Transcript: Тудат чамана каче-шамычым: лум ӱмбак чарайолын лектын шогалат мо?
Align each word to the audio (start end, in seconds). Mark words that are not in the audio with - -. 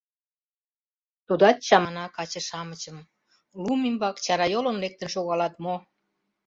Тудат 1.27 1.57
чамана 1.67 2.05
каче-шамычым: 2.15 2.97
лум 3.63 3.81
ӱмбак 3.89 4.15
чарайолын 4.23 4.77
лектын 4.83 5.09
шогалат 5.13 5.53
мо? 5.63 5.75